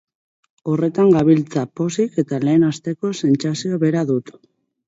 [0.71, 4.35] Horretan gabiltza, pozik, eta lehen asteko sentsazio bera dut.